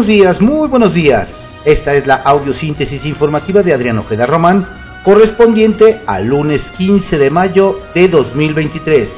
[0.00, 1.36] Buenos días, muy buenos días.
[1.66, 4.66] Esta es la audiosíntesis informativa de Adrián Ojeda Román,
[5.04, 9.12] correspondiente al lunes 15 de mayo de 2023.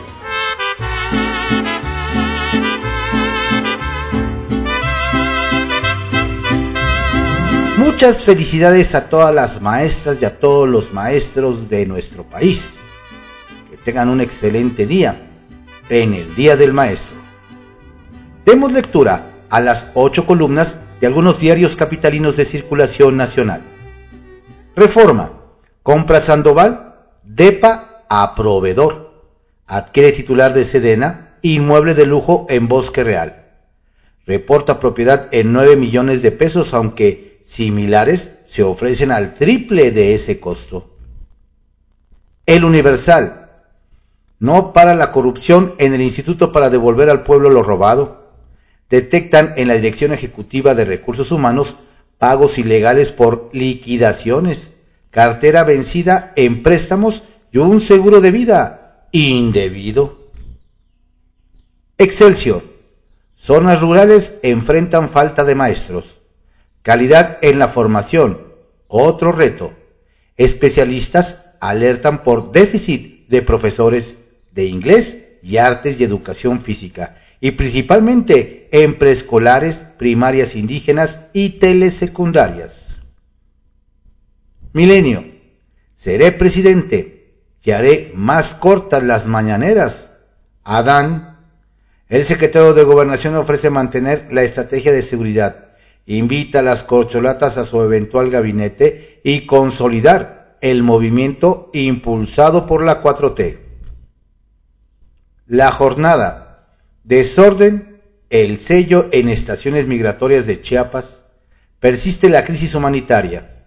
[7.78, 12.74] Muchas felicidades a todas las maestras y a todos los maestros de nuestro país.
[13.70, 15.14] Que tengan un excelente día
[15.88, 17.18] en el Día del Maestro.
[18.44, 23.60] Demos lectura a las ocho columnas de algunos diarios capitalinos de circulación nacional.
[24.74, 25.30] Reforma.
[25.82, 26.94] Compra Sandoval.
[27.22, 29.12] DEPA a proveedor.
[29.66, 31.36] Adquiere titular de Sedena.
[31.42, 33.44] Inmueble de lujo en Bosque Real.
[34.26, 40.40] Reporta propiedad en 9 millones de pesos, aunque similares se ofrecen al triple de ese
[40.40, 40.96] costo.
[42.46, 43.50] El Universal.
[44.38, 48.21] No para la corrupción en el Instituto para devolver al pueblo lo robado
[48.90, 51.76] detectan en la Dirección Ejecutiva de Recursos Humanos
[52.18, 54.72] pagos ilegales por liquidaciones,
[55.10, 60.30] cartera vencida en préstamos y un seguro de vida indebido.
[61.98, 62.62] Excelsior.
[63.36, 66.20] Zonas rurales enfrentan falta de maestros.
[66.82, 68.40] Calidad en la formación.
[68.86, 69.72] Otro reto.
[70.36, 74.18] Especialistas alertan por déficit de profesores
[74.52, 83.00] de inglés y artes y educación física y principalmente en preescolares, primarias indígenas y telesecundarias.
[84.72, 85.24] Milenio.
[85.96, 87.34] Seré presidente
[87.64, 90.12] y haré más cortas las mañaneras.
[90.62, 91.40] Adán.
[92.08, 95.72] El secretario de Gobernación ofrece mantener la estrategia de seguridad.
[96.06, 103.02] Invita a las corcholatas a su eventual gabinete y consolidar el movimiento impulsado por la
[103.02, 103.58] 4T.
[105.46, 106.41] La jornada
[107.04, 108.00] Desorden,
[108.30, 111.22] el sello en estaciones migratorias de Chiapas.
[111.80, 113.64] Persiste la crisis humanitaria.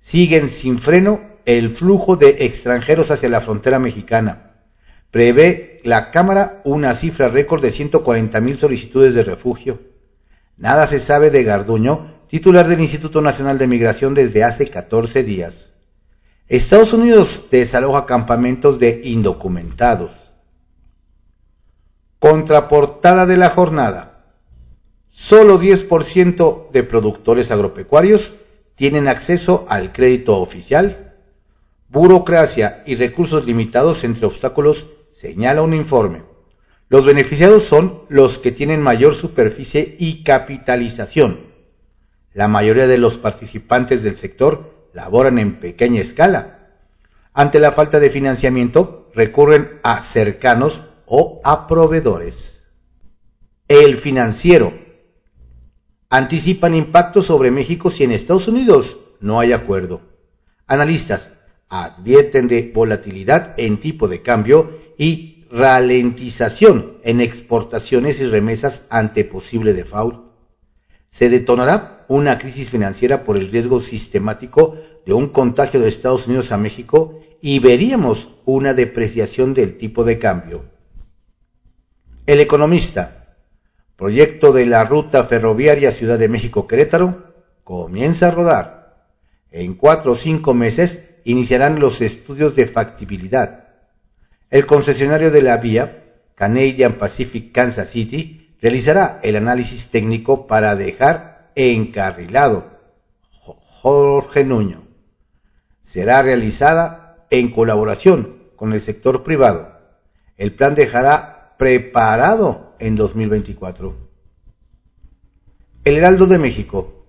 [0.00, 4.52] Siguen sin freno el flujo de extranjeros hacia la frontera mexicana.
[5.10, 9.80] Prevé la Cámara una cifra récord de 140 mil solicitudes de refugio.
[10.56, 15.72] Nada se sabe de Garduño, titular del Instituto Nacional de Migración desde hace 14 días.
[16.46, 20.27] Estados Unidos desaloja campamentos de indocumentados.
[22.18, 24.24] Contraportada de la jornada.
[25.08, 28.34] Solo 10% de productores agropecuarios
[28.74, 31.14] tienen acceso al crédito oficial.
[31.88, 36.24] Burocracia y recursos limitados entre obstáculos, señala un informe.
[36.88, 41.38] Los beneficiados son los que tienen mayor superficie y capitalización.
[42.34, 46.72] La mayoría de los participantes del sector laboran en pequeña escala.
[47.32, 52.62] Ante la falta de financiamiento, recurren a cercanos o a proveedores.
[53.66, 54.72] El financiero.
[56.10, 60.00] Anticipan impactos sobre México si en Estados Unidos no hay acuerdo.
[60.66, 61.32] Analistas
[61.68, 69.72] advierten de volatilidad en tipo de cambio y ralentización en exportaciones y remesas ante posible
[69.72, 70.28] default.
[71.10, 76.52] Se detonará una crisis financiera por el riesgo sistemático de un contagio de Estados Unidos
[76.52, 80.77] a México y veríamos una depreciación del tipo de cambio.
[82.28, 83.24] El Economista.
[83.96, 87.24] Proyecto de la ruta ferroviaria Ciudad de México-Querétaro
[87.64, 89.06] comienza a rodar.
[89.50, 93.68] En cuatro o cinco meses iniciarán los estudios de factibilidad.
[94.50, 101.50] El concesionario de la vía, Canadian Pacific Kansas City, realizará el análisis técnico para dejar
[101.54, 102.66] encarrilado
[103.40, 104.86] Jorge Nuño.
[105.82, 109.78] Será realizada en colaboración con el sector privado.
[110.36, 113.94] El plan dejará preparado en 2024.
[115.84, 117.04] El Heraldo de México.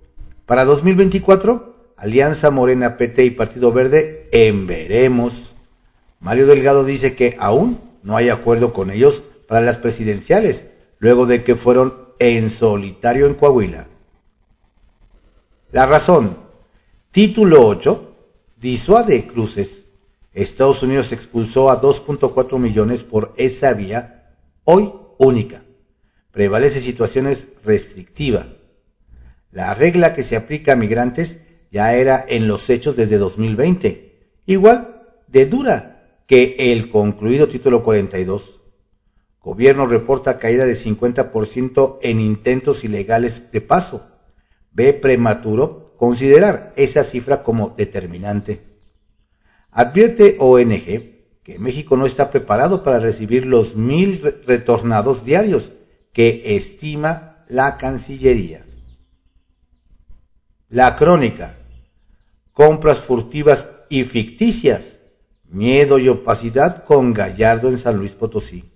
[0.45, 5.53] Para 2024, Alianza Morena, PT y Partido Verde en veremos.
[6.19, 11.43] Mario Delgado dice que aún no hay acuerdo con ellos para las presidenciales, luego de
[11.43, 13.87] que fueron en solitario en Coahuila.
[15.71, 16.37] La razón.
[17.11, 18.15] Título 8.
[18.57, 19.85] Disuade cruces.
[20.33, 24.18] Estados Unidos expulsó a 2.4 millones por esa vía
[24.71, 25.63] hoy única.
[26.31, 28.53] Prevalece situaciones restrictiva.
[29.49, 35.07] La regla que se aplica a migrantes ya era en los hechos desde 2020, igual
[35.27, 38.59] de dura que el concluido título 42.
[39.41, 44.05] Gobierno reporta caída de 50% en intentos ilegales de paso.
[44.71, 48.61] Ve prematuro considerar esa cifra como determinante.
[49.71, 51.18] Advierte ONG
[51.57, 55.71] México no está preparado para recibir los mil retornados diarios
[56.13, 58.65] que estima la Cancillería.
[60.67, 61.57] La Crónica,
[62.53, 64.97] compras furtivas y ficticias,
[65.45, 68.71] miedo y opacidad con Gallardo en San Luis Potosí.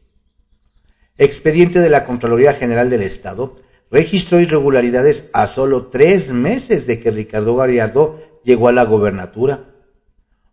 [1.17, 3.57] Expediente de la Contraloría General del Estado
[3.91, 9.65] registró irregularidades a solo tres meses de que Ricardo Gallardo llegó a la gobernatura.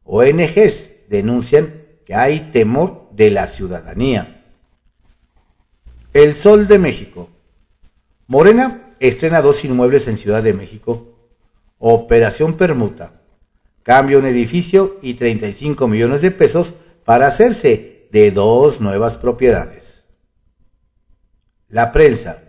[0.05, 1.80] ONGs denuncian
[2.15, 4.45] hay temor de la ciudadanía.
[6.13, 7.29] El Sol de México.
[8.27, 11.15] Morena estrena dos inmuebles en Ciudad de México.
[11.79, 13.13] Operación Permuta
[13.83, 16.75] cambia un edificio y 35 millones de pesos
[17.05, 20.05] para hacerse de dos nuevas propiedades.
[21.69, 22.43] La prensa,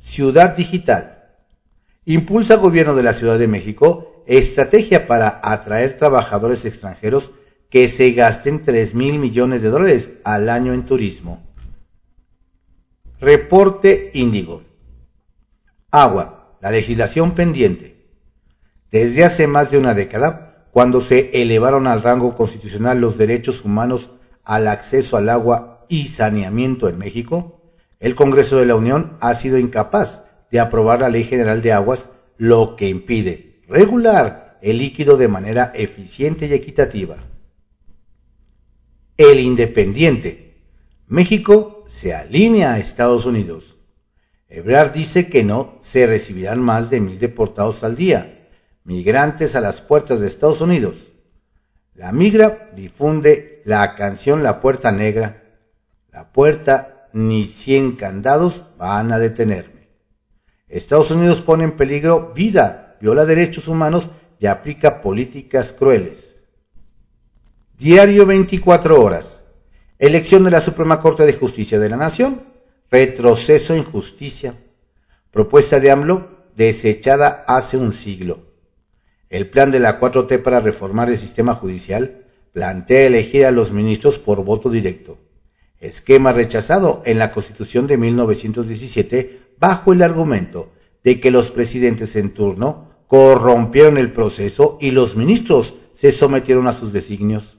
[0.00, 1.34] Ciudad Digital.
[2.04, 7.32] Impulsa Gobierno de la Ciudad de México estrategia para atraer trabajadores extranjeros
[7.70, 11.42] que se gasten 3 mil millones de dólares al año en turismo.
[13.20, 14.62] Reporte Índigo.
[15.90, 17.96] Agua, la legislación pendiente.
[18.90, 24.10] Desde hace más de una década, cuando se elevaron al rango constitucional los derechos humanos
[24.44, 29.58] al acceso al agua y saneamiento en México, el Congreso de la Unión ha sido
[29.58, 35.28] incapaz de aprobar la Ley General de Aguas, lo que impide regular el líquido de
[35.28, 37.16] manera eficiente y equitativa.
[39.20, 40.54] El Independiente.
[41.08, 43.76] México se alinea a Estados Unidos.
[44.48, 48.48] Ebrard dice que no se recibirán más de mil deportados al día
[48.84, 51.08] Migrantes a las puertas de Estados Unidos.
[51.94, 55.42] La migra difunde la canción La Puerta Negra.
[56.12, 59.88] La puerta ni cien candados van a detenerme.
[60.68, 66.36] Estados Unidos pone en peligro vida, viola derechos humanos y aplica políticas crueles.
[67.78, 69.38] Diario 24 horas.
[70.00, 72.42] Elección de la Suprema Corte de Justicia de la Nación.
[72.90, 74.56] Retroceso en justicia.
[75.30, 76.26] Propuesta de AMLO
[76.56, 78.40] desechada hace un siglo.
[79.30, 84.18] El plan de la 4T para reformar el sistema judicial plantea elegir a los ministros
[84.18, 85.16] por voto directo,
[85.78, 90.72] esquema rechazado en la Constitución de 1917 bajo el argumento
[91.04, 96.72] de que los presidentes en turno corrompieron el proceso y los ministros se sometieron a
[96.72, 97.57] sus designios.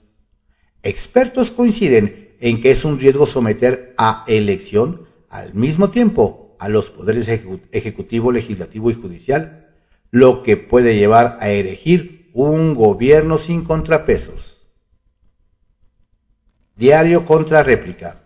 [0.84, 6.90] Expertos coinciden en que es un riesgo someter a elección al mismo tiempo a los
[6.90, 9.68] poderes ejecutivo, legislativo y judicial
[10.12, 14.58] lo que puede llevar a erigir un gobierno sin contrapesos.
[16.76, 18.22] Diario contra réplica.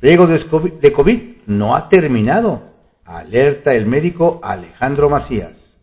[0.00, 2.74] Riego de COVID no ha terminado.
[3.04, 5.76] Alerta el médico Alejandro Macías.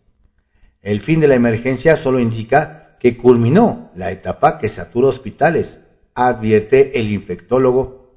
[0.80, 5.78] El fin de la emergencia solo indica que culminó la etapa que satura hospitales,
[6.14, 8.10] advierte el infectólogo.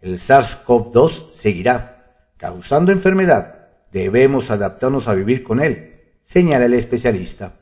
[0.00, 3.68] El SARS-CoV-2 seguirá causando enfermedad.
[3.92, 5.94] Debemos adaptarnos a vivir con él
[6.24, 7.54] señala el especialista.